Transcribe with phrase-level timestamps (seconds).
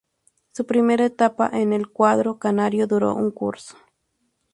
[0.53, 3.77] Su primera etapa en el cuadro canario duró un curso.